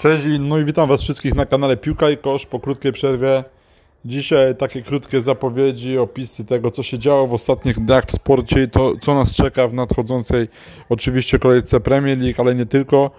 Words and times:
Cześć, 0.00 0.24
no 0.38 0.58
i 0.58 0.64
witam 0.64 0.88
Was 0.88 1.02
wszystkich 1.02 1.34
na 1.34 1.46
kanale 1.46 1.76
Piłka 1.76 2.10
i 2.10 2.16
Kosz 2.16 2.46
po 2.46 2.60
krótkiej 2.60 2.92
przerwie. 2.92 3.44
Dzisiaj 4.04 4.56
takie 4.56 4.82
krótkie 4.82 5.20
zapowiedzi, 5.20 5.98
opisy 5.98 6.44
tego, 6.44 6.70
co 6.70 6.82
się 6.82 6.98
działo 6.98 7.26
w 7.26 7.34
ostatnich 7.34 7.78
dniach 7.78 8.04
w 8.04 8.10
sporcie 8.10 8.62
i 8.62 8.68
to, 8.68 8.92
co 9.00 9.14
nas 9.14 9.34
czeka 9.34 9.68
w 9.68 9.74
nadchodzącej 9.74 10.48
oczywiście 10.88 11.38
kolejce 11.38 11.80
Premier 11.80 12.18
League, 12.18 12.42
ale 12.42 12.54
nie 12.54 12.66
tylko. 12.66 13.10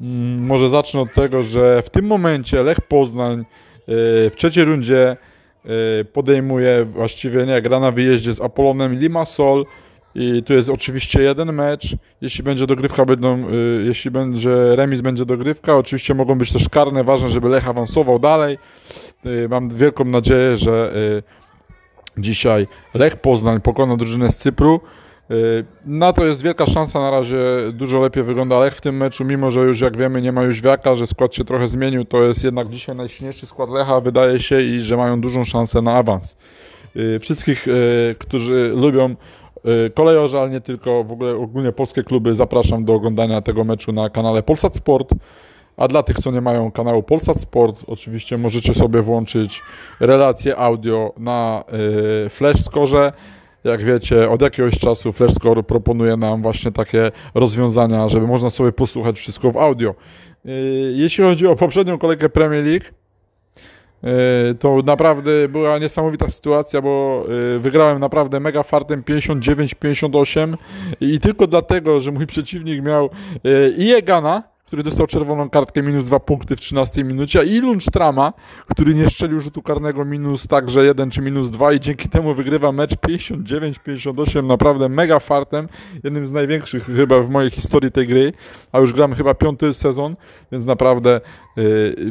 Mm, 0.00 0.46
może 0.46 0.68
zacznę 0.68 1.00
od 1.00 1.14
tego, 1.14 1.42
że 1.42 1.82
w 1.82 1.90
tym 1.90 2.06
momencie 2.06 2.62
Lech 2.62 2.80
Poznań 2.80 3.38
yy, 3.38 3.44
w 4.30 4.32
trzeciej 4.36 4.64
rundzie 4.64 5.16
yy, 5.64 5.70
podejmuje, 6.04 6.84
właściwie 6.84 7.46
nie, 7.46 7.62
gra 7.62 7.80
na 7.80 7.90
wyjeździe 7.90 8.34
z 8.34 8.40
Apolonem 8.40 8.94
Limassol. 8.94 9.64
I 10.14 10.42
tu 10.42 10.52
jest 10.52 10.68
oczywiście 10.68 11.22
jeden 11.22 11.52
mecz. 11.52 11.96
Jeśli 12.20 12.44
będzie 12.44 12.66
dogrywka, 12.66 13.04
będą, 13.04 13.48
y, 13.48 13.84
jeśli 13.86 14.10
będzie 14.10 14.76
remis, 14.76 15.00
będzie 15.00 15.24
dogrywka. 15.24 15.76
Oczywiście 15.76 16.14
mogą 16.14 16.38
być 16.38 16.52
też 16.52 16.68
karne. 16.68 17.04
Ważne, 17.04 17.28
żeby 17.28 17.48
Lech 17.48 17.68
awansował 17.68 18.18
dalej. 18.18 18.58
Y, 19.26 19.48
mam 19.48 19.68
wielką 19.70 20.04
nadzieję, 20.04 20.56
że 20.56 20.92
y, 20.96 21.22
dzisiaj 22.22 22.66
Lech 22.94 23.16
Poznań 23.16 23.60
pokona 23.60 23.96
drużynę 23.96 24.32
z 24.32 24.36
Cypru. 24.36 24.80
Na 25.86 26.12
to 26.12 26.24
jest 26.24 26.42
wielka 26.42 26.66
szansa, 26.66 27.00
na 27.00 27.10
razie 27.10 27.38
dużo 27.72 28.00
lepiej 28.00 28.24
wygląda 28.24 28.58
Lech 28.58 28.74
w 28.74 28.80
tym 28.80 28.96
meczu, 28.96 29.24
mimo 29.24 29.50
że 29.50 29.60
już 29.60 29.80
jak 29.80 29.96
wiemy 29.96 30.22
nie 30.22 30.32
ma 30.32 30.42
już 30.42 30.62
wiaka, 30.62 30.94
że 30.94 31.06
skład 31.06 31.34
się 31.34 31.44
trochę 31.44 31.68
zmienił, 31.68 32.04
to 32.04 32.22
jest 32.22 32.44
jednak 32.44 32.68
dzisiaj 32.68 32.96
najsilniejszy 32.96 33.46
skład 33.46 33.70
Lecha, 33.70 34.00
wydaje 34.00 34.40
się, 34.40 34.62
i 34.62 34.82
że 34.82 34.96
mają 34.96 35.20
dużą 35.20 35.44
szansę 35.44 35.82
na 35.82 35.96
awans. 35.96 36.36
Wszystkich, 37.20 37.66
którzy 38.18 38.72
lubią 38.76 39.14
kolejorze, 39.94 40.40
ale 40.40 40.50
nie 40.50 40.60
tylko, 40.60 41.04
w 41.04 41.12
ogóle 41.12 41.36
ogólnie 41.36 41.72
polskie 41.72 42.02
kluby, 42.02 42.34
zapraszam 42.34 42.84
do 42.84 42.94
oglądania 42.94 43.40
tego 43.40 43.64
meczu 43.64 43.92
na 43.92 44.10
kanale 44.10 44.42
Polsat 44.42 44.76
Sport. 44.76 45.10
A 45.76 45.88
dla 45.88 46.02
tych, 46.02 46.18
co 46.18 46.30
nie 46.30 46.40
mają 46.40 46.70
kanału 46.70 47.02
Polsat 47.02 47.40
Sport, 47.40 47.84
oczywiście 47.86 48.38
możecie 48.38 48.74
sobie 48.74 49.02
włączyć 49.02 49.62
relację 50.00 50.56
audio 50.56 51.12
na 51.16 51.64
y, 52.26 52.28
Flash 52.28 52.60
Score. 52.60 53.12
Jak 53.64 53.84
wiecie, 53.84 54.30
od 54.30 54.42
jakiegoś 54.42 54.78
czasu 54.78 55.12
Flash 55.12 55.34
Score 55.34 55.62
proponuje 55.62 56.16
nam 56.16 56.42
właśnie 56.42 56.72
takie 56.72 57.10
rozwiązania, 57.34 58.08
żeby 58.08 58.26
można 58.26 58.50
sobie 58.50 58.72
posłuchać 58.72 59.18
wszystko 59.18 59.50
w 59.50 59.56
audio. 59.56 59.94
Y, 60.46 60.92
Jeśli 60.96 61.24
chodzi 61.24 61.46
o 61.46 61.56
poprzednią 61.56 61.98
kolejkę 61.98 62.28
Premier 62.28 62.64
League, 62.64 62.84
y, 62.86 62.99
to 64.58 64.82
naprawdę 64.86 65.48
była 65.48 65.78
niesamowita 65.78 66.30
sytuacja, 66.30 66.82
bo 66.82 67.24
y, 67.56 67.58
wygrałem 67.58 67.98
naprawdę 67.98 68.40
mega 68.40 68.62
fartem 68.62 69.02
59-58 69.02 70.54
i 71.00 71.20
tylko 71.20 71.46
dlatego, 71.46 72.00
że 72.00 72.12
mój 72.12 72.26
przeciwnik 72.26 72.82
miał 72.82 73.10
y, 73.46 73.74
i 73.78 73.92
Egana, 73.92 74.42
który 74.70 74.82
dostał 74.82 75.06
czerwoną 75.06 75.50
kartkę 75.50 75.82
minus 75.82 76.06
2 76.06 76.20
punkty 76.20 76.56
w 76.56 76.60
13 76.60 77.04
minucie, 77.04 77.44
i 77.44 77.60
Lundstrama, 77.60 78.32
który 78.68 78.94
nie 78.94 79.06
strzelił 79.06 79.40
rzutu 79.40 79.62
karnego 79.62 80.04
minus 80.04 80.46
także 80.46 80.84
1 80.84 81.10
czy 81.10 81.22
minus 81.22 81.50
2 81.50 81.72
i 81.72 81.80
dzięki 81.80 82.08
temu 82.08 82.34
wygrywa 82.34 82.72
mecz 82.72 82.94
59-58, 82.94 84.44
naprawdę 84.44 84.88
mega 84.88 85.18
fartem, 85.18 85.68
jednym 86.04 86.26
z 86.26 86.32
największych 86.32 86.84
chyba 86.84 87.20
w 87.20 87.30
mojej 87.30 87.50
historii 87.50 87.92
tej 87.92 88.06
gry, 88.06 88.32
a 88.72 88.78
już 88.78 88.92
gram 88.92 89.14
chyba 89.14 89.34
piąty 89.34 89.74
sezon, 89.74 90.16
więc 90.52 90.66
naprawdę 90.66 91.20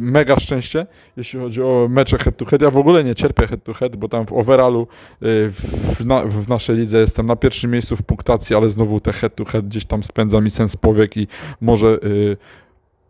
mega 0.02 0.39
szczęście, 0.39 0.86
jeśli 1.17 1.39
chodzi 1.39 1.61
o 1.61 1.88
mecze 1.89 2.17
head 2.17 2.38
to 2.38 2.45
head. 2.45 2.61
Ja 2.61 2.72
w 2.72 2.78
ogóle 2.78 3.03
nie 3.03 3.16
cierpię 3.16 3.47
head 3.47 3.64
to 3.64 3.73
head, 3.73 3.95
bo 3.95 4.09
tam 4.09 4.25
w 4.25 4.33
overallu 4.33 4.81
y, 4.81 4.86
w, 6.00 6.06
na, 6.06 6.23
w 6.25 6.50
naszej 6.50 6.78
lidze 6.78 7.00
jestem 7.00 7.25
na 7.25 7.36
pierwszym 7.36 7.72
miejscu 7.72 7.95
w 7.95 8.03
punktacji, 8.03 8.56
ale 8.56 8.69
znowu 8.69 9.00
te 9.00 9.14
head 9.14 9.36
to 9.36 9.45
head 9.45 9.67
gdzieś 9.67 9.86
tam 9.86 10.03
spędza 10.03 10.41
mi 10.41 10.52
sens 10.52 10.75
powiek 10.75 11.17
i 11.17 11.28
może 11.61 11.88
y, 12.03 12.38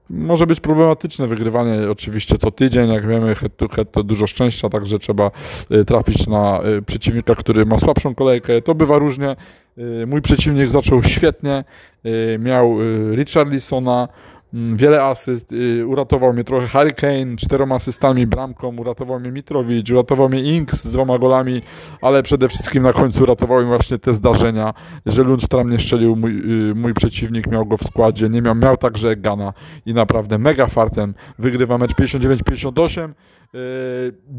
może 0.10 0.48
być 0.48 0.60
problematyczne 0.60 1.28
wygrywanie 1.28 1.90
oczywiście 1.92 2.38
co 2.38 2.52
tydzień, 2.52 2.90
jak 2.90 3.08
wiemy 3.08 3.36
head 3.36 3.58
to 3.58 3.68
head 3.68 3.92
to 3.92 4.04
dużo 4.04 4.28
szczęścia, 4.28 4.70
także 4.70 5.00
trzeba 5.00 5.32
y, 5.72 5.86
trafić 5.86 6.28
na 6.28 6.62
y, 6.78 6.82
przeciwnika, 6.82 7.36
który 7.36 7.66
ma 7.66 7.80
słabszą 7.80 8.16
kolejkę. 8.16 8.62
To 8.62 8.76
bywa 8.76 8.98
różnie. 8.98 9.36
Y, 9.78 10.08
Mój 10.08 10.22
przeciwnik 10.22 10.72
zaczął 10.72 11.04
świetnie, 11.04 11.64
y, 12.06 12.38
miał 12.40 12.82
y, 12.82 13.16
Richarlisona, 13.16 14.08
wiele 14.54 15.04
asyst, 15.04 15.52
y, 15.52 15.88
uratował 15.88 16.34
mnie 16.34 16.44
trochę 16.44 16.68
Harry 16.68 16.92
Kane, 16.92 17.36
czteroma 17.38 17.76
asystami, 17.76 18.28
bramką, 18.28 18.78
uratował 18.78 19.20
mnie 19.20 19.32
Mitrowicz, 19.32 19.92
uratował 19.92 20.30
mnie 20.30 20.42
Inks 20.42 20.84
z 20.84 20.92
dwoma 20.92 21.18
golami, 21.18 21.62
ale 22.02 22.24
przede 22.24 22.50
wszystkim 22.50 22.84
na 22.84 22.94
końcu 22.94 23.24
uratowały 23.24 23.62
mnie 23.62 23.70
właśnie 23.70 23.98
te 23.98 24.14
zdarzenia, 24.14 24.74
że 25.06 25.24
Lundstram 25.24 25.70
nie 25.70 25.80
strzelił, 25.80 26.16
mój, 26.16 26.32
y, 26.72 26.76
mój 26.76 26.94
przeciwnik 26.94 27.48
miał 27.48 27.66
go 27.66 27.78
w 27.78 27.84
składzie, 27.84 28.30
nie 28.30 28.42
miał, 28.42 28.56
miał 28.56 28.78
także 28.78 29.16
Gana 29.16 29.54
i 29.86 29.94
naprawdę 29.94 30.38
mega 30.38 30.68
fartem 30.68 31.14
wygrywa 31.40 31.78
mecz 31.78 31.92
59-58. 31.92 33.14
Yy, 33.54 33.60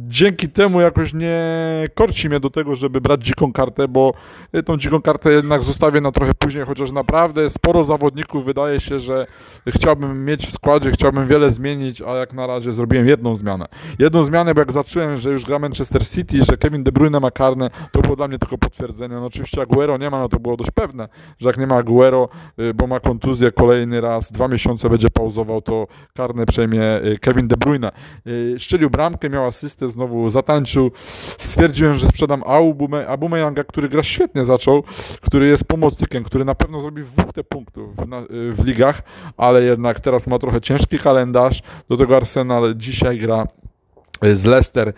Dzięki 0.09 0.49
temu 0.49 0.81
jakoś 0.81 1.15
nie 1.15 1.41
korci 1.95 2.29
mnie 2.29 2.41
do 2.41 2.51
tego, 2.51 2.75
żeby 2.75 3.01
brać 3.01 3.25
dziką 3.25 3.53
kartę, 3.53 3.89
bo 3.89 4.13
y, 4.57 4.63
tą 4.63 4.77
dziką 4.77 5.03
kartę 5.03 5.33
jednak 5.33 5.63
zostawię 5.63 6.01
na 6.01 6.13
trochę 6.13 6.35
później, 6.35 6.65
chociaż 6.65 6.93
naprawdę 6.93 7.51
sporo 7.51 7.85
zawodników 7.85 8.45
wydaje 8.45 8.81
się, 8.81 9.01
że 9.01 9.27
chciałbym 9.69 10.25
mieć 10.25 10.47
w 10.47 10.53
składzie, 10.53 10.91
chciałbym 10.91 11.27
wiele 11.27 11.53
zmienić, 11.53 12.03
a 12.03 12.15
jak 12.15 12.33
na 12.33 12.47
razie 12.47 12.73
zrobiłem 12.73 13.09
jedną 13.09 13.37
zmianę. 13.37 13.67
Jedną 13.99 14.25
zmianę, 14.25 14.55
bo 14.55 14.61
jak 14.61 14.73
zacząłem, 14.73 15.17
że 15.17 15.31
już 15.31 15.45
gra 15.45 15.59
Manchester 15.59 16.09
City, 16.09 16.45
że 16.45 16.57
Kevin 16.57 16.85
De 16.85 16.93
Bruyne 16.93 17.21
ma 17.21 17.31
karne, 17.31 17.71
to 17.93 18.01
było 18.01 18.17
dla 18.17 18.29
mnie 18.29 18.39
tylko 18.39 18.59
potwierdzenie. 18.59 19.15
No 19.15 19.27
oczywiście 19.27 19.63
Aguero 19.63 19.99
nie 19.99 20.11
ma, 20.11 20.19
no 20.19 20.29
to 20.29 20.41
było 20.41 20.57
dość 20.57 20.71
pewne, 20.71 21.09
że 21.39 21.49
jak 21.49 21.59
nie 21.59 21.67
ma 21.67 21.77
Aguero, 21.77 22.29
y, 22.61 22.75
bo 22.75 22.87
ma 22.87 23.01
kontuzję 23.01 23.53
kolejny 23.53 24.01
raz, 24.01 24.33
dwa 24.33 24.49
miesiące 24.49 24.91
będzie 24.91 25.11
pauzował, 25.11 25.63
to 25.63 25.87
karne 26.15 26.47
przejmie 26.47 26.83
Kevin 27.21 27.49
De 27.49 27.57
Bruyne. 27.57 27.91
Szczelił 28.59 28.91
bramkę, 29.01 29.31
miał 29.31 29.47
asystę, 29.47 29.91
znowu 29.91 30.31
zatańczył. 30.31 30.91
Stwierdziłem, 31.39 31.95
że 31.95 32.09
sprzedam 32.09 32.41
Aubume- 32.43 33.07
Abumeyanga, 33.07 33.65
który 33.65 33.89
gra 33.89 34.03
świetnie 34.03 34.45
zaczął, 34.45 34.83
który 35.21 35.47
jest 35.47 35.65
pomocnikiem, 35.65 36.25
który 36.25 36.45
na 36.45 36.55
pewno 36.55 36.81
zrobi 36.81 37.03
WT 37.05 37.43
punktów 37.49 37.97
w, 37.97 38.07
w 38.55 38.65
ligach, 38.65 39.03
ale 39.37 39.63
jednak 39.63 40.01
teraz 40.01 40.27
ma 40.27 40.39
trochę 40.39 40.61
ciężki 40.61 40.99
kalendarz. 40.99 41.63
Do 41.89 41.97
tego 41.97 42.17
Arsenal 42.17 42.75
dzisiaj 42.77 43.19
gra 43.19 43.47
z 44.23 44.45
Leicester 44.45 44.89
y, 44.89 44.93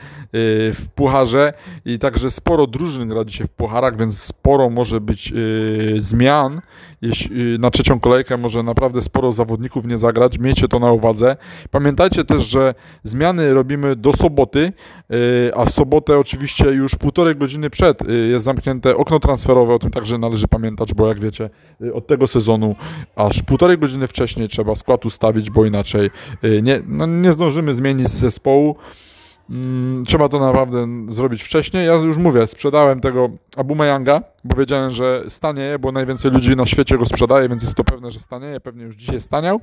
w 0.75 0.87
pucharze 0.94 1.53
i 1.84 1.99
także 1.99 2.31
sporo 2.31 2.66
drużyn 2.66 3.09
gra 3.09 3.25
dzisiaj 3.25 3.47
w 3.47 3.50
pucharach, 3.50 3.97
więc 3.97 4.22
sporo 4.22 4.71
może 4.71 5.00
być 5.00 5.33
y, 5.33 5.97
zmian. 6.00 6.60
Jeśli, 7.03 7.55
y, 7.55 7.59
na 7.59 7.71
trzecią 7.71 8.00
kolejkę 8.00 8.37
może 8.37 8.62
naprawdę 8.62 9.03
sporo 9.03 9.32
zawodników 9.32 9.84
nie 9.84 9.99
zagrać. 9.99 10.38
Miejcie 10.38 10.69
to 10.69 10.78
na 10.78 10.93
uwadze. 10.93 11.37
Pamiętajcie 11.71 12.25
też, 12.25 12.43
że 12.43 12.75
zmiany 13.05 13.55
robimy 13.55 13.97
do 13.97 14.12
soboty, 14.12 14.72
a 15.56 15.65
w 15.65 15.71
sobotę 15.71 16.19
oczywiście 16.19 16.65
już 16.65 16.94
półtorej 16.94 17.37
godziny 17.37 17.71
przed 17.71 17.99
jest 18.31 18.44
zamknięte 18.44 18.97
okno 18.97 19.21
transferowe. 19.21 19.75
O 19.75 19.78
tym 19.78 19.91
także 19.91 20.19
należy 20.19 20.49
pamiętać, 20.49 20.94
bo 20.94 21.09
jak 21.09 21.21
wiecie, 21.21 21.50
od 21.94 22.06
tego 22.06 22.27
sezonu 22.27 22.77
aż 23.16 23.43
półtorej 23.43 23.78
godziny 23.78 24.06
wcześniej 24.06 24.49
trzeba 24.49 24.75
skład 24.77 25.06
ustawić, 25.06 25.50
bo 25.50 25.65
inaczej 25.65 26.11
nie, 26.62 26.82
no 26.87 27.06
nie 27.06 27.32
zdążymy 27.32 27.75
zmienić 27.75 28.09
zespołu. 28.09 28.77
Mm, 29.52 30.04
Trzeba 30.04 30.28
to 30.28 30.38
naprawdę 30.40 30.86
zrobić 31.08 31.42
wcześniej. 31.42 31.86
Ja 31.86 31.92
już 31.94 32.18
mówię, 32.18 32.46
sprzedałem 32.46 33.00
tego 33.00 33.28
Abumeyanga, 33.56 34.22
bo 34.44 34.56
wiedziałem, 34.56 34.91
że 34.91 35.25
stanieje, 35.28 35.78
bo 35.78 35.92
najwięcej 35.92 36.30
ludzi 36.30 36.56
na 36.56 36.66
świecie 36.66 36.98
go 36.98 37.06
sprzedaje, 37.06 37.48
więc 37.48 37.62
jest 37.62 37.75
to 37.75 37.84
pewne, 37.84 38.10
że 38.10 38.20
stanieje. 38.20 38.60
Pewnie 38.60 38.84
już 38.84 38.97
dzisiaj 38.97 39.20
staniał, 39.20 39.60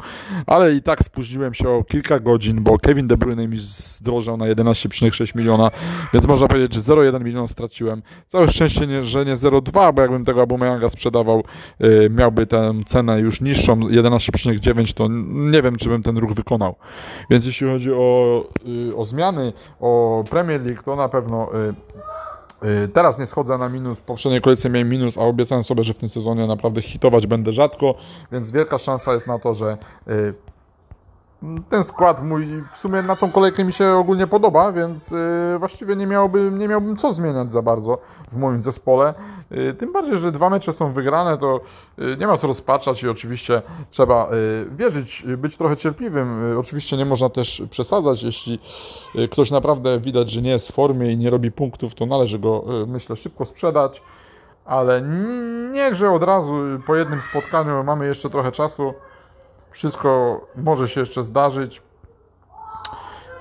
ale 0.48 0.74
i 0.74 0.82
tak 0.82 1.04
spóźniłem 1.04 1.54
się 1.54 1.70
o 1.70 1.84
kilka 1.84 2.20
godzin, 2.20 2.64
bo 2.64 2.78
Kevin 2.78 3.08
De 3.08 3.18
Bruyne 3.18 3.48
mi 3.48 3.58
zdrożał 3.58 4.38
na 4.38 4.46
11,6 4.46 5.36
miliona, 5.36 5.72
więc 6.14 6.28
można 6.28 6.48
powiedzieć, 6.48 6.74
że 6.74 6.82
0,1 6.82 7.24
miliona 7.24 7.48
straciłem. 7.48 8.02
Całe 8.30 8.52
szczęście, 8.52 8.88
nie, 8.88 9.04
że 9.04 9.26
nie 9.26 9.36
0,2, 9.36 9.94
bo 9.94 10.02
jakbym 10.02 10.26
tego 10.26 10.42
Abumeyanga 10.42 10.90
sprzedawał, 10.90 11.44
yy, 11.80 12.10
miałby 12.10 12.46
tę 12.46 12.74
cenę 12.86 13.20
już 13.20 13.42
niższą, 13.42 13.80
11,9, 13.80 14.94
to 14.94 15.08
nie 15.52 15.62
wiem, 15.62 15.76
czy 15.76 15.90
bym 15.90 16.04
ten 16.04 16.18
ruch 16.18 16.34
wykonał. 16.34 16.76
Więc 17.30 17.46
jeśli 17.46 17.68
chodzi 17.68 17.92
o, 17.94 18.44
y, 18.90 18.96
o 18.96 19.06
zmiany, 19.06 19.54
o 19.80 20.24
Premier 20.30 20.66
League, 20.66 20.84
to 20.84 20.96
na 20.96 21.10
pewno 21.10 21.50
y, 21.54 21.58
y, 21.58 21.74
teraz 22.94 23.20
nie 23.20 23.26
schodzę 23.26 23.58
na 23.58 23.70
minus. 23.70 24.00
W 24.00 24.02
poprzedniej 24.02 24.42
kolejce 24.42 24.70
miałem 24.70 24.90
minus, 24.90 25.18
a 25.18 25.22
obiecałem 25.22 25.64
sobie, 25.64 25.84
że 25.84 25.94
w 25.94 25.98
tym 25.98 26.10
sezonie 26.10 26.48
naprawdę 26.48 26.82
hitować 26.82 27.28
będę 27.28 27.52
rzadko, 27.52 27.96
więc 28.32 28.52
wielka 28.52 28.78
szansa 28.78 29.14
jest 29.14 29.28
na 29.28 29.40
to, 29.40 29.54
że 29.54 29.78
y, 30.08 30.34
ten 31.70 31.84
skład 31.84 32.24
mój 32.24 32.64
w 32.74 32.78
sumie 32.78 33.02
na 33.02 33.16
tą 33.16 33.32
kolejkę 33.32 33.64
mi 33.64 33.74
się 33.74 33.88
ogólnie 33.92 34.28
podoba, 34.28 34.72
więc 34.72 35.12
y, 35.12 35.56
właściwie 35.60 35.96
nie 35.96 36.08
miałbym, 36.08 36.58
nie 36.58 36.68
miałbym 36.68 36.96
co 36.98 37.14
zmieniać 37.14 37.52
za 37.52 37.62
bardzo 37.62 37.98
w 38.32 38.38
moim 38.38 38.62
zespole. 38.62 39.14
Y, 39.52 39.74
tym 39.74 39.94
bardziej, 39.94 40.18
że 40.18 40.32
dwa 40.32 40.50
mecze 40.50 40.74
są 40.74 40.94
wygrane, 40.94 41.38
to 41.38 41.60
y, 42.00 42.18
nie 42.20 42.28
ma 42.28 42.38
co 42.38 42.48
rozpaczać 42.48 43.04
i 43.04 43.10
oczywiście 43.10 43.62
trzeba 43.90 44.30
wierzyć, 44.72 45.24
być 45.38 45.58
trochę 45.58 45.76
cierpliwym. 45.76 46.58
Oczywiście 46.60 46.98
nie 46.98 47.06
można 47.06 47.30
też 47.30 47.64
przesadzać, 47.70 48.24
jeśli 48.24 48.60
ktoś 49.32 49.52
naprawdę 49.52 50.00
widać, 50.00 50.32
że 50.32 50.42
nie 50.42 50.50
jest 50.52 50.68
w 50.68 50.74
formie 50.74 51.12
i 51.12 51.18
nie 51.18 51.30
robi 51.30 51.52
punktów, 51.52 51.96
to 51.96 52.06
należy 52.06 52.40
go, 52.40 52.64
myślę, 52.88 53.16
szybko 53.16 53.46
sprzedać. 53.46 54.02
Ale 54.66 54.96
n- 54.98 55.72
nie, 55.72 55.96
że 55.96 56.12
od 56.12 56.24
razu 56.24 56.54
po 56.88 56.96
jednym 56.96 57.22
spotkaniu 57.22 57.84
mamy 57.84 58.08
jeszcze 58.08 58.30
trochę 58.30 58.52
czasu. 58.52 58.94
Wszystko 59.72 60.42
może 60.56 60.88
się 60.88 61.00
jeszcze 61.00 61.24
zdarzyć. 61.24 61.82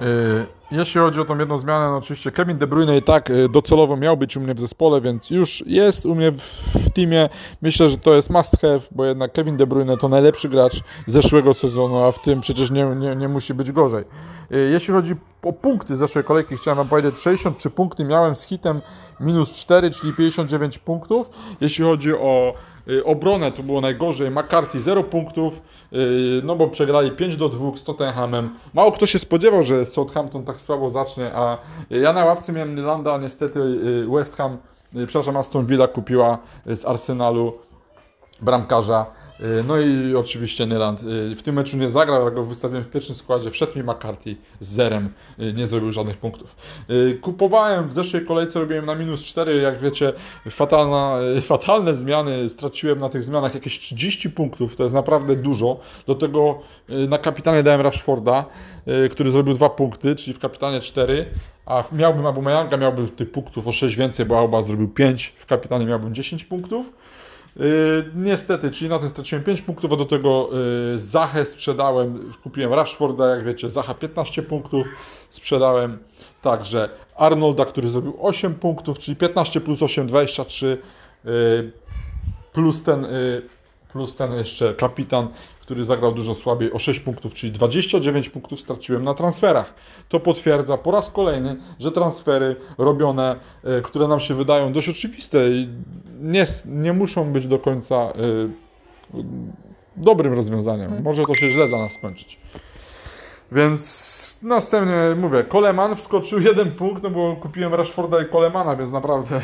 Y, 0.03 0.47
jeśli 0.71 1.01
chodzi 1.01 1.21
o 1.21 1.25
tą 1.25 1.39
jedną 1.39 1.59
zmianę, 1.59 1.91
no 1.91 1.97
oczywiście 1.97 2.31
Kevin 2.31 2.59
De 2.59 2.67
Bruyne 2.67 2.97
i 2.97 3.03
tak 3.03 3.31
y, 3.31 3.49
docelowo 3.49 3.97
miał 3.97 4.17
być 4.17 4.37
u 4.37 4.41
mnie 4.41 4.55
w 4.55 4.61
zespole, 4.61 5.01
więc 5.01 5.31
już 5.31 5.65
jest 5.67 6.07
u 6.07 6.15
mnie 6.15 6.33
w, 6.33 6.91
teamie. 6.95 7.29
Myślę, 7.63 7.89
że 7.89 7.99
to 7.99 8.15
jest 8.15 8.31
must 8.31 8.61
have, 8.61 8.81
bo 8.91 9.05
jednak 9.05 9.33
Kevin 9.33 9.57
De 9.57 9.67
Bruyne 9.67 9.97
to 9.97 10.09
najlepszy 10.09 10.49
gracz 10.49 10.81
zeszłego 11.07 11.55
sezonu, 11.55 12.05
a 12.05 12.13
w 12.13 12.23
tym 12.23 12.41
przecież 12.41 12.71
nie, 12.71 12.85
nie, 12.85 13.17
nie 13.17 13.29
musi 13.29 13.55
być 13.55 13.73
gorzej. 13.73 14.05
Y, 14.53 14.71
jeśli 14.73 14.95
chodzi 14.95 15.15
o 15.43 15.53
punkty 15.53 15.97
z 15.97 15.99
zeszłej 15.99 16.25
kolejki, 16.25 16.57
chciałem 16.57 16.77
Wam 16.77 16.89
powiedzieć, 16.89 17.19
63 17.19 17.71
punkty 17.71 18.05
miałem 18.05 18.37
z 18.37 18.43
hitem 18.43 18.81
minus 19.21 19.53
4, 19.53 19.91
czyli 19.91 20.13
59 20.13 20.79
punktów. 20.79 21.31
Jeśli 21.61 21.85
chodzi 21.85 22.15
o 22.15 22.55
obronę, 23.05 23.53
to 23.53 23.63
było 23.63 23.81
najgorzej. 23.81 24.31
McCarthy 24.31 24.81
0 24.81 25.05
punktów, 25.05 25.61
Yy, 25.93 26.43
no 26.45 26.57
bo 26.57 26.69
przegrali 26.69 27.11
5 27.11 27.37
do 27.37 27.49
2 27.49 27.77
z 27.77 27.85
Tottenhamem. 27.85 28.55
Mało 28.75 28.93
kto 28.93 29.07
się 29.07 29.19
spodziewał, 29.19 29.63
że 29.63 29.87
Southampton 29.87 30.45
tak 30.45 30.61
słabo 30.61 30.91
zacznie, 30.91 31.31
a 31.35 31.59
ja 31.91 32.13
na 32.13 32.25
ławce 32.25 32.53
miałem 32.53 32.75
Nylanda, 32.75 33.15
a 33.15 33.19
niestety 33.19 33.59
yy, 33.59 34.07
West 34.17 34.37
Ham, 34.37 34.59
przepraszam, 35.07 35.37
Aston 35.37 35.67
Villa 35.67 35.89
kupiła 35.89 36.39
z 36.67 36.85
Arsenalu 36.85 37.53
bramkarza 38.41 39.07
Y, 39.07 39.18
no 39.67 39.81
i 39.81 40.17
oczywiście 40.17 40.67
Nyland 40.67 41.03
y, 41.03 41.37
w 41.37 41.43
tym 41.43 41.55
meczu 41.55 41.77
nie 41.77 41.91
zagrał, 41.91 42.25
jak 42.25 42.35
go 42.35 42.43
wystawiłem 42.45 42.85
w 42.85 42.91
pierwszym 42.91 43.15
składzie. 43.15 43.51
Wszedł 43.51 43.79
mi 43.79 43.85
McCarthy 43.85 44.37
z 44.61 44.69
zerem, 44.69 45.13
y, 45.39 45.53
nie 45.53 45.67
zrobił 45.67 45.93
żadnych 45.93 46.17
punktów. 46.17 46.57
Kupowałem 47.21 47.89
w 47.89 47.93
zeszłej 47.93 48.25
kolejce, 48.25 48.61
robiłem 48.61 48.87
na 48.87 48.95
minus 48.95 49.25
4, 49.25 49.57
jak 49.57 49.79
wiecie, 49.79 50.13
fatalna, 50.51 51.19
fatalne 51.43 51.95
zmiany. 51.95 52.51
Straciłem 52.51 52.99
na 52.99 53.09
tych 53.09 53.25
zmianach 53.25 53.55
jakieś 53.55 53.79
30 53.79 54.31
punktów, 54.31 54.77
to 54.77 54.83
jest 54.83 54.95
naprawdę 54.95 55.37
dużo. 55.37 55.81
Do 56.07 56.15
tego 56.15 56.59
na 57.09 57.19
kapitanie 57.19 57.63
dałem 57.63 57.81
Rashforda, 57.81 58.45
który 59.11 59.31
zrobił 59.31 59.55
2 59.55 59.71
punkty, 59.71 60.17
czyli 60.17 60.35
w 60.35 60.39
kapitanie 60.39 60.81
4. 60.81 61.27
A 61.67 61.85
miałbym 61.93 62.27
Abumeyanga, 62.27 62.77
miałbym 62.77 63.09
tych 63.09 63.33
punktów 63.33 63.67
o 63.67 63.73
6 63.73 63.97
więcej, 63.97 64.27
bo 64.27 64.39
Alba 64.39 64.63
zrobił 64.63 64.89
5, 64.89 65.35
w 65.37 65.47
kapitanie 65.47 65.87
miałbym 65.87 66.15
10 66.15 66.45
punktów. 66.45 66.93
Yy, 67.57 68.11
niestety, 68.15 68.71
czyli 68.71 68.91
na 68.91 68.99
tym 68.99 69.11
straciłem 69.11 69.45
5 69.45 69.63
punktów, 69.63 69.93
a 69.93 69.97
do 69.97 70.05
tego 70.05 70.51
yy, 70.93 71.01
Zachę 71.01 71.47
sprzedałem, 71.47 72.33
kupiłem 72.43 72.73
Rashforda, 72.75 73.29
jak 73.29 73.45
wiecie, 73.45 73.71
Zacha 73.71 73.95
15 73.95 74.43
punktów, 74.43 74.87
sprzedałem 75.31 75.99
także 76.43 76.89
Arnolda, 77.17 77.65
który 77.65 77.89
zrobił 77.89 78.17
8 78.21 78.55
punktów, 78.55 78.99
czyli 78.99 79.17
15 79.17 79.61
plus 79.61 79.83
8, 79.83 80.07
23, 80.07 80.79
yy, 81.25 81.73
plus 82.53 82.83
ten, 82.83 83.07
plus 83.93 84.17
ten 84.17 84.33
jeszcze 84.33 84.75
kapitan, 84.75 85.29
który 85.69 85.85
zagrał 85.85 86.13
dużo 86.13 86.35
słabiej 86.35 86.73
o 86.73 86.79
6 86.79 87.01
punktów, 87.01 87.35
czyli 87.35 87.53
29 87.53 88.29
punktów 88.29 88.61
straciłem 88.61 89.05
na 89.05 89.15
transferach. 89.15 89.75
To 90.09 90.21
potwierdza 90.21 90.79
po 90.79 90.91
raz 90.91 91.11
kolejny, 91.11 91.57
że 91.81 91.93
transfery 91.93 92.57
robione, 92.79 93.37
e, 93.65 93.81
które 93.81 94.09
nam 94.09 94.21
się 94.21 94.35
wydają 94.35 94.73
dość 94.73 94.89
oczywiste, 94.89 95.39
nie, 96.21 96.47
nie 96.67 96.93
muszą 96.93 97.33
być 97.33 97.47
do 97.47 97.59
końca 97.59 97.95
e, 97.95 98.13
dobrym 99.97 100.33
rozwiązaniem. 100.33 101.03
Może 101.03 101.25
to 101.25 101.35
się 101.35 101.51
źle 101.51 101.69
dla 101.69 101.79
nas 101.79 101.93
skończyć. 101.93 102.41
Więc 103.53 104.39
następnie 104.43 104.95
mówię, 105.17 105.45
Koleman 105.45 105.97
wskoczył 105.97 106.41
jeden 106.41 106.71
punkt, 106.71 107.03
no 107.03 107.11
bo 107.11 107.37
kupiłem 107.37 107.75
Rashforda 107.75 108.23
i 108.23 108.27
Kolemana, 108.27 108.77
więc 108.77 108.93
naprawdę 108.93 109.41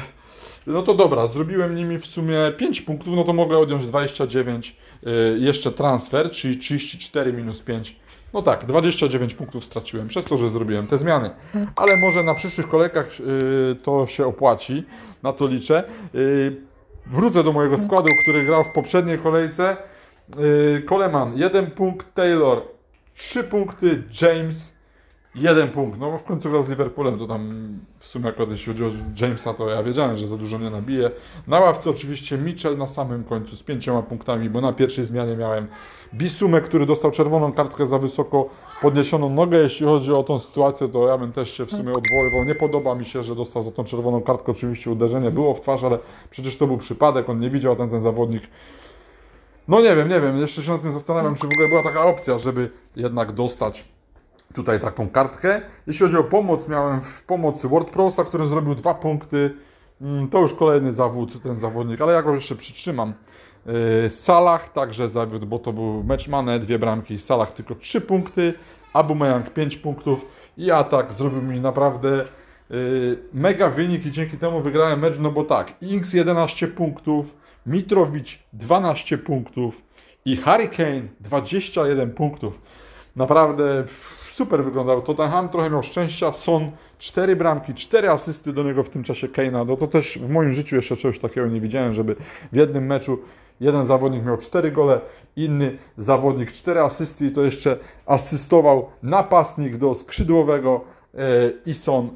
no 0.67 0.83
to 0.83 0.95
dobra, 0.95 1.27
zrobiłem 1.27 1.75
nimi 1.75 1.99
w 1.99 2.07
sumie 2.07 2.39
5 2.57 2.83
punktów, 2.83 3.15
no 3.17 3.25
to 3.25 3.33
mogę 3.33 3.59
odjąć 3.59 3.87
29, 3.87 4.77
yy, 5.03 5.39
jeszcze 5.39 5.73
transfer, 5.73 6.31
czyli 6.31 6.59
34 6.59 7.33
minus 7.33 7.61
5. 7.61 7.97
No 8.35 8.43
tak, 8.43 8.67
29 8.67 9.35
punktów 9.35 9.65
straciłem 9.65 10.09
przez 10.09 10.25
to, 10.25 10.37
że 10.37 10.49
zrobiłem 10.49 10.87
te 10.87 10.99
zmiany. 10.99 11.31
Ale 11.77 11.97
może 11.97 12.23
na 12.23 12.35
przyszłych 12.35 12.69
kolejkach 12.69 13.21
yy, 13.21 13.77
to 13.83 14.07
się 14.07 14.27
opłaci, 14.27 14.85
na 15.23 15.33
to 15.33 15.47
liczę. 15.47 15.85
Yy, 16.15 16.57
wrócę 17.07 17.45
do 17.45 17.53
mojego 17.53 17.79
składu, 17.79 18.09
który 18.23 18.45
grał 18.45 18.65
w 18.65 18.73
poprzedniej 18.75 19.19
kolejce. 19.19 19.77
Yy, 20.39 20.83
Coleman, 20.89 21.39
1 21.39 21.71
punkt, 21.71 22.15
Taylor, 22.15 22.63
3 23.15 23.45
punkty, 23.45 24.03
James, 24.23 24.74
jeden 25.35 25.69
punkt. 25.69 25.99
No 26.01 26.19
w 26.19 26.25
końcu 26.25 26.51
grał 26.51 26.65
z 26.65 26.69
Liverpoolem, 26.69 27.19
to 27.19 27.27
tam 27.27 27.69
w 27.99 28.07
sumie 28.07 28.29
akurat 28.29 28.51
jeśli 28.51 28.73
chodzi 28.73 28.85
o 28.85 28.89
Jamesa, 29.21 29.55
to 29.55 29.69
ja 29.69 29.83
wiedziałem, 29.83 30.17
że 30.17 30.29
za 30.29 30.37
dużo 30.37 30.59
nie 30.59 30.71
nabije. 30.71 31.11
Na 31.47 31.61
ławce 31.61 31.91
oczywiście 31.91 32.39
Mitchell 32.39 32.79
na 32.79 32.89
samym 32.89 33.25
końcu 33.25 33.57
z 33.57 33.63
pięcioma 33.63 34.03
punktami, 34.03 34.51
bo 34.51 34.61
na 34.61 34.73
pierwszej 34.73 35.05
zmianie 35.05 35.37
miałem 35.37 35.67
Bisumę, 36.15 36.61
który 36.61 36.87
dostał 36.87 37.11
czerwoną 37.11 37.53
kartkę 37.53 37.87
za 37.87 37.99
wysoko 37.99 38.49
podniesioną 38.83 39.31
nogę. 39.31 39.59
Jeśli 39.59 39.87
chodzi 39.87 40.13
o 40.13 40.23
tą 40.23 40.39
sytuację, 40.39 40.89
to 40.89 41.09
ja 41.09 41.19
bym 41.19 41.33
też 41.33 41.51
się 41.51 41.67
w 41.67 41.71
sumie 41.71 41.93
odwoływał. 41.95 42.45
Nie 42.47 42.55
podoba 42.55 42.95
mi 42.95 43.05
się, 43.05 43.23
że 43.23 43.35
dostał 43.35 43.63
za 43.63 43.71
tą 43.71 43.85
czerwoną 43.85 44.21
kartkę 44.21 44.53
oczywiście 44.53 44.91
uderzenie. 44.91 45.31
Było 45.31 45.55
w 45.55 45.61
twarz, 45.61 45.85
ale 45.85 45.99
przecież 46.31 46.57
to 46.57 46.67
był 46.67 46.79
przypadek, 46.79 47.29
on 47.29 47.41
nie 47.41 47.51
widział 47.51 47.77
ten, 47.77 47.91
ten 47.91 48.03
zawodnik. 48.03 48.43
No 49.69 49.81
nie 49.81 49.97
wiem, 49.97 50.09
nie 50.09 50.21
wiem, 50.21 50.41
jeszcze 50.41 50.63
się 50.63 50.73
nad 50.73 50.83
tym 50.83 50.93
zastanawiam, 50.93 51.35
czy 51.35 51.47
w 51.47 51.53
ogóle 51.53 51.69
była 51.69 51.83
taka 51.83 52.05
opcja, 52.05 52.39
żeby 52.39 52.71
jednak 52.97 53.33
dostać 53.33 53.94
tutaj 54.55 54.81
taką 54.81 55.09
kartkę. 55.09 55.61
Jeśli 55.87 56.07
chodzi 56.07 56.17
o 56.17 56.25
pomoc, 56.25 56.69
miałem 56.69 57.01
w 57.01 57.23
pomocy 57.23 57.69
WordProsa, 57.69 58.25
który 58.25 58.47
zrobił 58.47 58.75
dwa 58.75 58.95
punkty. 58.95 59.55
Mm, 60.01 60.29
to 60.29 60.41
już 60.41 60.55
kolejny 60.55 60.93
zawód, 60.93 61.43
ten 61.43 61.59
zawodnik, 61.59 62.01
ale 62.01 62.13
ja 62.13 62.23
go 62.23 62.35
jeszcze 62.35 62.57
przytrzymam. 62.57 63.15
Yy, 63.67 64.11
Salah 64.11 64.73
także 64.73 65.11
zawiódł, 65.11 65.47
bo 65.47 65.59
to 65.59 65.73
był 65.73 66.05
mecz 66.05 66.29
Mane, 66.29 66.59
dwie 66.59 66.79
bramki. 66.79 67.19
Salah 67.19 67.53
tylko 67.53 67.75
trzy 67.75 68.01
punkty, 68.01 68.55
Abumeyang 68.93 69.51
pięć 69.51 69.77
punktów 69.77 70.27
i 70.57 70.71
atak 70.71 71.13
zrobił 71.13 71.43
mi 71.43 71.61
naprawdę 71.61 72.25
yy, 72.71 73.19
mega 73.33 73.71
wynik 73.71 74.07
i 74.07 74.11
dzięki 74.11 74.37
temu 74.37 74.61
wygrałem 74.61 75.01
mecz, 75.01 75.19
no 75.19 75.31
bo 75.31 75.45
tak, 75.45 75.83
Inks 75.83 76.13
11 76.13 76.69
punktów, 76.69 77.37
Mitrowicz 77.67 78.39
12 78.53 79.19
punktów 79.19 79.83
i 80.25 80.37
Hurricane 80.37 81.03
21 81.21 82.11
punktów. 82.11 82.61
Naprawdę 83.17 83.85
super 84.33 84.65
wyglądał. 84.65 85.03
Tottenham 85.03 85.49
trochę 85.49 85.71
miał 85.71 85.83
szczęścia. 85.83 86.33
Son, 86.33 86.71
cztery 86.99 87.37
bramki, 87.37 87.75
cztery 87.75 88.11
asysty 88.11 88.53
do 88.53 88.63
niego 88.63 88.83
w 88.83 88.91
tym 88.91 89.03
czasie 89.03 89.29
Keina. 89.29 89.65
No 89.65 89.77
to 89.77 89.87
też 89.87 90.19
w 90.19 90.29
moim 90.29 90.53
życiu 90.53 90.77
jeszcze 90.77 90.97
czegoś 90.97 91.19
takiego 91.19 91.47
nie 91.47 91.61
widziałem, 91.61 91.93
żeby 91.93 92.17
w 92.53 92.57
jednym 92.57 92.87
meczu 92.87 93.19
jeden 93.61 93.87
zawodnik 93.87 94.25
miał 94.25 94.37
cztery 94.37 94.71
gole, 94.71 95.01
inny 95.37 95.79
zawodnik 95.99 96.53
cztery 96.53 96.81
asysty 96.81 97.27
i 97.27 97.31
to 97.31 97.43
jeszcze 97.43 97.79
asystował 98.07 98.91
napastnik 99.03 99.77
do 99.77 99.95
skrzydłowego 99.95 100.81
e, 101.15 101.19
i 101.67 101.75
Son 101.75 102.11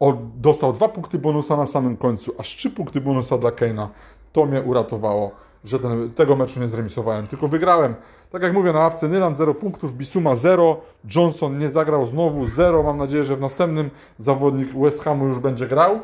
e, 0.00 0.12
dostał 0.36 0.72
dwa 0.72 0.88
punkty 0.88 1.18
bonusa 1.18 1.56
na 1.56 1.66
samym 1.66 1.96
końcu, 1.96 2.34
aż 2.38 2.56
trzy 2.56 2.70
punkty 2.70 3.00
bonusa 3.00 3.38
dla 3.38 3.50
Keina. 3.50 3.90
To 4.32 4.46
mnie 4.46 4.62
uratowało 4.62 5.30
że 5.64 5.78
ten, 5.78 6.10
tego 6.10 6.36
meczu 6.36 6.60
nie 6.60 6.68
zremisowałem, 6.68 7.26
tylko 7.26 7.48
wygrałem. 7.48 7.94
Tak 8.30 8.42
jak 8.42 8.52
mówię, 8.52 8.72
na 8.72 8.78
ławce 8.78 9.08
Nyland 9.08 9.36
0 9.36 9.54
punktów, 9.54 9.92
Bisuma 9.92 10.36
0, 10.36 10.80
Johnson 11.14 11.58
nie 11.58 11.70
zagrał 11.70 12.06
znowu 12.06 12.48
0. 12.48 12.82
Mam 12.82 12.96
nadzieję, 12.96 13.24
że 13.24 13.36
w 13.36 13.40
następnym 13.40 13.90
zawodnik 14.18 14.78
West 14.78 15.04
Hamu 15.04 15.26
już 15.26 15.38
będzie 15.38 15.66
grał. 15.66 16.00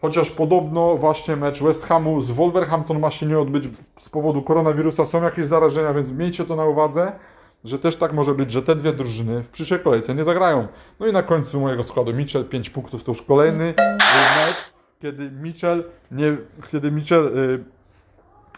Chociaż 0.00 0.30
podobno 0.30 0.96
właśnie 0.96 1.36
mecz 1.36 1.62
West 1.62 1.86
Hamu 1.86 2.22
z 2.22 2.30
Wolverhampton 2.30 3.00
ma 3.00 3.10
się 3.10 3.26
nie 3.26 3.38
odbyć 3.38 3.68
z 3.98 4.08
powodu 4.08 4.42
koronawirusa. 4.42 5.06
Są 5.06 5.22
jakieś 5.22 5.46
zarażenia, 5.46 5.94
więc 5.94 6.10
miejcie 6.10 6.44
to 6.44 6.56
na 6.56 6.64
uwadze, 6.64 7.12
że 7.64 7.78
też 7.78 7.96
tak 7.96 8.12
może 8.12 8.34
być, 8.34 8.50
że 8.50 8.62
te 8.62 8.76
dwie 8.76 8.92
drużyny 8.92 9.42
w 9.42 9.48
przyszłej 9.48 9.80
kolejce 9.80 10.14
nie 10.14 10.24
zagrają. 10.24 10.68
No 11.00 11.06
i 11.06 11.12
na 11.12 11.22
końcu 11.22 11.60
mojego 11.60 11.84
składu 11.84 12.14
Mitchell 12.14 12.44
5 12.44 12.70
punktów 12.70 13.04
to 13.04 13.10
już 13.10 13.22
kolejny 13.22 13.74
mecz, 14.36 14.72
kiedy 15.02 15.30
Mitchell, 15.30 15.84
nie, 16.10 16.36
kiedy 16.70 16.92
Mitchell 16.92 17.24
yy, 17.34 17.64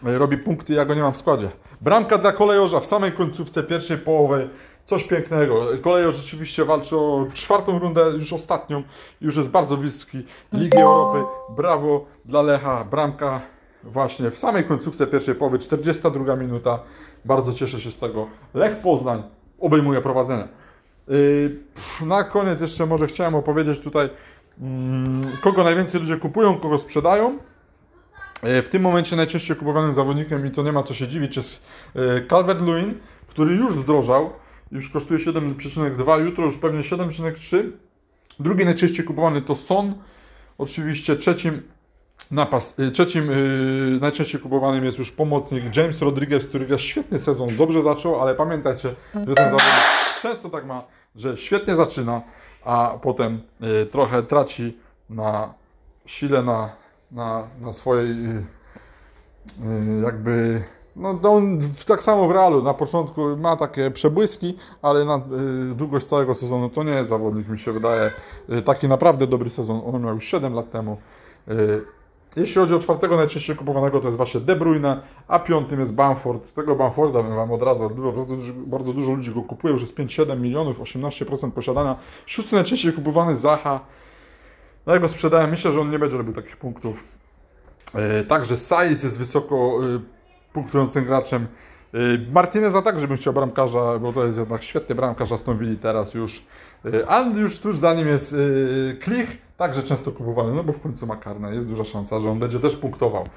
robi 0.03 0.37
punkty, 0.37 0.73
ja 0.73 0.85
go 0.85 0.93
nie 0.93 1.01
mam 1.01 1.13
w 1.13 1.17
składzie. 1.17 1.49
Bramka 1.81 2.17
dla 2.17 2.31
kolejorza 2.31 2.79
w 2.79 2.85
samej 2.85 3.11
końcówce 3.11 3.63
pierwszej 3.63 3.97
połowy. 3.97 4.49
Coś 4.85 5.03
pięknego. 5.03 5.67
Kolejorz 5.81 6.15
rzeczywiście 6.15 6.65
walczy 6.65 6.97
o 6.97 7.27
czwartą 7.33 7.79
rundę, 7.79 8.01
już 8.01 8.33
ostatnią. 8.33 8.83
Już 9.21 9.35
jest 9.35 9.49
bardzo 9.49 9.77
bliski 9.77 10.25
Ligi 10.53 10.77
Europy. 10.77 11.23
Brawo 11.55 12.05
dla 12.25 12.41
Lecha. 12.41 12.85
Bramka 12.85 13.41
właśnie 13.83 14.31
w 14.31 14.39
samej 14.39 14.63
końcówce 14.63 15.07
pierwszej 15.07 15.35
połowy, 15.35 15.59
42 15.59 16.35
minuta. 16.35 16.79
Bardzo 17.25 17.53
cieszę 17.53 17.79
się 17.79 17.91
z 17.91 17.97
tego. 17.97 18.27
Lech 18.53 18.77
Poznań 18.77 19.23
obejmuje 19.59 20.01
prowadzenie. 20.01 20.47
Yy, 21.07 21.59
na 22.05 22.23
koniec 22.23 22.61
jeszcze 22.61 22.85
może 22.85 23.07
chciałem 23.07 23.35
opowiedzieć 23.35 23.79
tutaj, 23.79 24.09
mm, 24.61 25.21
kogo 25.41 25.63
najwięcej 25.63 26.01
ludzie 26.01 26.17
kupują, 26.17 26.59
kogo 26.59 26.77
sprzedają. 26.77 27.37
E, 28.43 28.61
w 28.61 28.69
tym 28.69 28.81
momencie 28.81 29.15
najczęściej 29.15 29.57
kupowanym 29.57 29.93
zawodnikiem, 29.93 30.47
i 30.47 30.51
to 30.51 30.63
nie 30.63 30.71
ma 30.71 30.83
co 30.83 30.93
się 30.93 31.07
dziwić, 31.07 31.37
jest 31.37 31.63
e, 31.95 31.99
Calvert-Lewin, 32.27 32.93
który 33.27 33.55
już 33.55 33.73
zdrożał, 33.73 34.33
już 34.71 34.89
kosztuje 34.89 35.19
7,2, 35.19 36.25
jutro 36.25 36.45
już 36.45 36.57
pewnie 36.57 36.79
7,3. 36.79 37.71
Drugi 38.39 38.65
najczęściej 38.65 39.05
kupowany 39.05 39.41
to 39.41 39.55
Son, 39.55 39.95
oczywiście 40.57 41.15
trzecim 41.15 41.61
napas, 42.31 42.79
e, 42.79 42.91
trzecim 42.91 43.29
najczęściej 44.01 44.41
kupowanym 44.41 44.85
jest 44.85 44.99
już 44.99 45.11
pomocnik 45.11 45.77
James 45.77 46.01
Rodriguez, 46.01 46.47
który 46.47 46.65
gra 46.65 46.77
świetny 46.77 47.19
sezon, 47.19 47.55
dobrze 47.55 47.83
zaczął, 47.83 48.21
ale 48.21 48.35
pamiętajcie, 48.35 48.95
że 49.13 49.35
ten 49.35 49.45
zawodnik 49.45 49.73
często 50.21 50.49
tak 50.49 50.65
ma, 50.65 50.83
że 51.15 51.37
świetnie 51.37 51.75
zaczyna, 51.75 52.21
a 52.63 52.97
potem 53.01 53.41
trochę 53.91 54.23
traci 54.23 54.77
na 55.09 55.53
sile, 56.05 56.43
na, 56.43 56.82
na, 57.13 57.47
na 57.61 57.73
swojej 57.73 58.11
y, 58.11 58.43
y, 59.65 60.01
jakby 60.03 60.63
no, 60.95 61.19
no, 61.23 61.33
on 61.33 61.59
tak 61.87 62.01
samo 62.01 62.27
w 62.27 62.31
Realu, 62.31 62.63
na 62.63 62.73
początku 62.73 63.37
ma 63.37 63.57
takie 63.57 63.91
przebłyski, 63.91 64.57
ale 64.81 65.05
na 65.05 65.17
y, 65.71 65.75
długość 65.75 66.05
całego 66.05 66.35
sezonu 66.35 66.69
to 66.69 66.83
nie 66.83 66.91
jest 66.91 67.09
zawodnik, 67.09 67.49
mi 67.49 67.59
się 67.59 67.71
wydaje, 67.71 68.11
taki 68.65 68.87
naprawdę 68.87 69.27
dobry 69.27 69.49
sezon. 69.49 69.81
On 69.85 70.03
miał 70.03 70.15
już 70.15 70.25
7 70.25 70.53
lat 70.53 70.71
temu. 70.71 70.97
Jeśli 72.35 72.61
chodzi 72.61 72.73
o 72.75 72.79
czwartego 72.79 73.17
najczęściej 73.17 73.55
kupowanego, 73.55 73.99
to 73.99 74.07
jest 74.07 74.17
właśnie 74.17 74.39
De 74.39 74.55
Bruyne, 74.55 75.01
a 75.27 75.39
piątym 75.39 75.79
jest 75.79 75.93
Bamford. 75.93 76.53
Tego 76.53 76.75
Bamforda 76.75 77.23
bym 77.23 77.35
Wam 77.35 77.51
od 77.51 77.63
razu, 77.63 77.89
bardzo, 77.89 78.35
bardzo 78.55 78.93
dużo 78.93 79.11
ludzi 79.11 79.31
go 79.31 79.41
kupuje, 79.41 79.73
już 79.73 79.81
jest 79.81 79.95
5-7 79.95 80.39
milionów, 80.39 80.79
18% 80.79 81.51
posiadania. 81.51 81.95
Szósty 82.25 82.55
najczęściej 82.55 82.93
kupowany 82.93 83.37
Zaha. 83.37 83.79
No 84.85 84.93
ja 84.93 84.99
go 84.99 85.09
sprzedałem, 85.09 85.49
myślę, 85.49 85.71
że 85.71 85.81
on 85.81 85.89
nie 85.89 85.99
będzie 85.99 86.17
robił 86.17 86.33
takich 86.33 86.57
punktów. 86.57 87.03
E, 87.95 88.23
Także 88.23 88.57
Saiz 88.57 89.03
jest 89.03 89.17
wysoko 89.17 89.79
e, 89.95 89.99
punktującym 90.53 91.05
graczem. 91.05 91.47
E, 91.93 91.97
Martineza 92.31 92.81
także 92.81 93.07
bym 93.07 93.17
chciał 93.17 93.33
bramkarza, 93.33 93.99
bo 93.99 94.13
to 94.13 94.25
jest 94.25 94.37
jednak 94.37 94.63
świetny 94.63 94.95
bramkarz 94.95 95.31
Aston 95.31 95.77
teraz 95.81 96.13
już. 96.13 96.45
A 97.07 97.19
już 97.19 97.59
tuż 97.59 97.77
za 97.77 97.93
nim 97.93 98.07
jest 98.07 98.35
Klich, 98.99 99.37
także 99.57 99.83
często 99.83 100.11
kupowany, 100.11 100.53
no 100.53 100.63
bo 100.63 100.73
w 100.73 100.79
końcu 100.79 101.07
ma 101.07 101.15
karne. 101.15 101.55
Jest 101.55 101.67
duża 101.67 101.83
szansa, 101.83 102.19
że 102.19 102.29
on 102.29 102.39
będzie 102.39 102.59
też 102.59 102.75
punktował. 102.75 103.27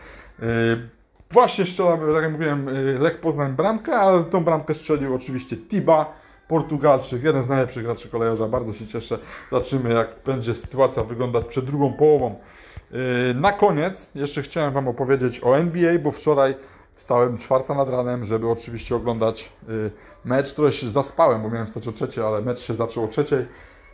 Właśnie 1.31 1.67
strzelał, 1.67 1.99
tak 1.99 2.23
jak 2.23 2.33
mówiłem, 2.33 2.71
Lech 2.99 3.21
Poznań 3.21 3.53
bramkę, 3.53 3.97
ale 3.97 4.25
tą 4.25 4.45
bramkę 4.45 4.75
strzelił 4.75 5.15
oczywiście 5.15 5.57
Tiba, 5.57 6.15
Portugalczyk, 6.49 7.23
jeden 7.23 7.43
z 7.43 7.49
najlepszych 7.49 7.85
graczy 7.85 8.09
kolejorza. 8.09 8.49
Bardzo 8.49 8.73
się 8.73 8.87
cieszę. 8.87 9.19
Zobaczymy, 9.51 9.95
jak 9.95 10.17
będzie 10.27 10.55
sytuacja 10.55 11.05
wyglądać 11.05 11.47
przed 11.47 11.65
drugą 11.65 11.93
połową. 11.93 12.35
Yy, 12.91 12.99
Na 13.35 13.53
koniec 13.53 14.11
jeszcze 14.15 14.43
chciałem 14.43 14.73
Wam 14.73 14.89
opowiedzieć 14.89 15.41
o 15.45 15.59
NBA, 15.59 15.99
bo 15.99 16.11
wczoraj 16.11 16.55
wstałem 16.95 17.39
czwarta 17.39 17.75
nad 17.75 17.89
ranem, 17.89 18.25
żeby 18.25 18.51
oczywiście 18.51 18.97
oglądać 18.97 19.53
yy, 19.69 19.91
mecz, 20.25 20.53
który 20.53 20.73
się 20.73 20.89
zaspałem, 20.89 21.43
bo 21.43 21.51
miałem 21.51 21.67
stać 21.67 21.89
o 21.89 21.93
trzeciej, 21.93 22.25
ale 22.25 22.43
mecz 22.43 22.61
się 22.61 22.75
zaczął 22.75 23.05
o 23.05 23.09
trzeciej. 23.09 23.47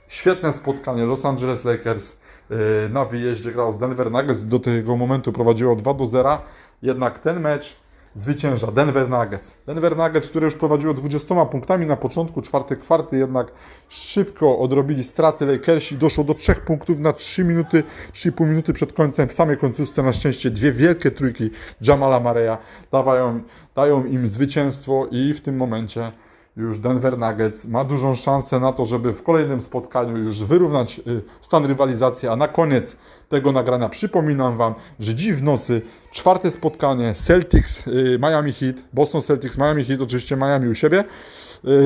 Świetne 0.08 0.52
spotkanie 0.52 1.04
Los 1.04 1.24
Angeles 1.24 1.64
Lakers 1.64 2.16
yy, 2.50 2.56
na 2.90 3.04
wyjeździe 3.04 3.52
grał 3.52 3.72
z 3.72 3.78
Denver 3.78 4.10
Nuggets. 4.10 4.46
Do 4.46 4.58
tego 4.58 4.96
momentu 4.96 5.32
prowadziło 5.32 5.76
2 5.76 5.94
do 5.94 6.06
0. 6.06 6.38
Jednak 6.82 7.18
ten 7.18 7.40
mecz 7.40 7.81
zwycięża 8.14 8.72
Denver 8.72 9.08
Nuggets. 9.08 9.56
Denver 9.66 9.96
Nuggets, 9.96 10.28
które 10.28 10.44
już 10.44 10.54
prowadziło 10.54 10.94
20 10.94 11.44
punktami 11.46 11.86
na 11.86 11.96
początku, 11.96 12.42
czwarty 12.42 12.76
kwarty, 12.76 13.18
jednak 13.18 13.52
szybko 13.88 14.58
odrobili 14.58 15.04
straty 15.04 15.46
Lakersi. 15.46 15.98
Doszło 15.98 16.24
do 16.24 16.34
3 16.34 16.54
punktów 16.54 16.98
na 16.98 17.12
3 17.12 17.44
minuty, 17.44 17.82
3,5 18.12 18.48
minuty 18.48 18.72
przed 18.72 18.92
końcem. 18.92 19.28
W 19.28 19.32
samej 19.32 19.56
końcówce 19.56 20.02
na 20.02 20.12
szczęście 20.12 20.50
dwie 20.50 20.72
wielkie 20.72 21.10
trójki 21.10 21.50
Jamala 21.80 22.20
Mareya 22.20 22.56
dawają, 22.92 23.40
dają 23.74 24.04
im 24.04 24.28
zwycięstwo 24.28 25.06
i 25.10 25.34
w 25.34 25.40
tym 25.40 25.56
momencie 25.56 26.12
już 26.56 26.78
Denver 26.78 27.18
Nuggets 27.18 27.64
ma 27.64 27.84
dużą 27.84 28.14
szansę 28.14 28.60
na 28.60 28.72
to, 28.72 28.84
żeby 28.84 29.12
w 29.12 29.22
kolejnym 29.22 29.62
spotkaniu 29.62 30.16
już 30.16 30.44
wyrównać 30.44 30.98
y, 30.98 31.22
stan 31.42 31.66
rywalizacji, 31.66 32.28
a 32.28 32.36
na 32.36 32.48
koniec 32.48 32.96
tego 33.28 33.52
nagrania 33.52 33.88
przypominam 33.88 34.56
Wam, 34.56 34.74
że 35.00 35.14
dziś 35.14 35.32
w 35.32 35.42
nocy 35.42 35.82
czwarte 36.10 36.50
spotkanie 36.50 37.14
Celtics 37.14 37.86
y, 37.86 38.18
Miami 38.22 38.52
Heat, 38.52 38.76
Boston 38.92 39.22
Celtics 39.22 39.58
Miami 39.58 39.84
Heat, 39.84 40.00
oczywiście 40.00 40.36
Miami 40.36 40.68
u 40.68 40.74
siebie, 40.74 41.04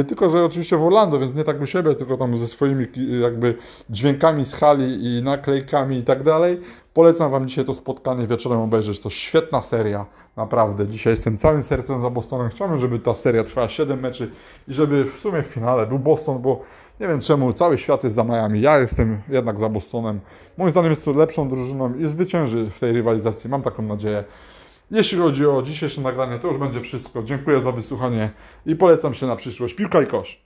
tylko 0.08 0.28
że 0.28 0.44
oczywiście 0.44 0.76
w 0.76 0.82
Orlando, 0.84 1.18
więc 1.18 1.34
nie 1.34 1.44
tak 1.44 1.60
u 1.62 1.66
siebie, 1.66 1.94
tylko 1.94 2.16
tam 2.16 2.38
ze 2.38 2.48
swoimi 2.48 2.86
ki- 2.88 3.20
jakby 3.20 3.56
dźwiękami 3.90 4.44
z 4.44 4.54
hali 4.54 5.04
i 5.04 5.22
naklejkami 5.22 5.96
i 5.98 6.02
tak 6.02 6.22
dalej. 6.22 6.60
Polecam 6.94 7.30
Wam 7.30 7.48
dzisiaj 7.48 7.64
to 7.64 7.74
spotkanie 7.74 8.26
wieczorem 8.26 8.60
obejrzeć. 8.60 9.00
To 9.00 9.10
świetna 9.10 9.62
seria, 9.62 10.06
naprawdę. 10.36 10.86
Dzisiaj 10.86 11.12
jestem 11.12 11.38
całym 11.38 11.62
sercem 11.62 12.00
za 12.00 12.10
Bostonem. 12.10 12.48
Chciałbym, 12.48 12.78
żeby 12.78 12.98
ta 12.98 13.14
seria 13.14 13.44
trwała 13.44 13.68
7 13.68 14.00
meczy 14.00 14.30
i 14.68 14.72
żeby 14.72 15.04
w 15.04 15.18
sumie 15.18 15.42
w 15.42 15.46
finale 15.46 15.86
był 15.86 15.98
Boston, 15.98 16.38
bo 16.42 16.60
nie 17.00 17.08
wiem 17.08 17.20
czemu 17.20 17.52
cały 17.52 17.78
świat 17.78 18.04
jest 18.04 18.16
za 18.16 18.24
Miami. 18.24 18.60
Ja 18.60 18.78
jestem 18.78 19.18
jednak 19.28 19.58
za 19.58 19.68
Bostonem. 19.68 20.20
Moim 20.58 20.70
zdaniem 20.70 20.90
jest 20.90 21.04
to 21.04 21.12
lepszą 21.12 21.48
drużyną 21.48 21.94
i 21.94 22.06
zwycięży 22.06 22.70
w 22.70 22.80
tej 22.80 22.92
rywalizacji. 22.92 23.50
Mam 23.50 23.62
taką 23.62 23.82
nadzieję. 23.82 24.24
Jeśli 24.90 25.18
chodzi 25.18 25.46
o 25.46 25.62
dzisiejsze 25.62 26.00
nagranie, 26.00 26.38
to 26.38 26.48
już 26.48 26.58
będzie 26.58 26.80
wszystko. 26.80 27.22
Dziękuję 27.22 27.60
za 27.62 27.72
wysłuchanie 27.72 28.30
i 28.66 28.76
polecam 28.76 29.14
się 29.14 29.26
na 29.26 29.36
przyszłość. 29.36 29.74
Piłka 29.74 30.02
i 30.02 30.06
kosz. 30.06 30.45